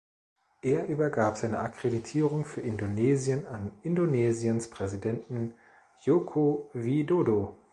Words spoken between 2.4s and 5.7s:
für Indonesien an Indonesiens Präsidenten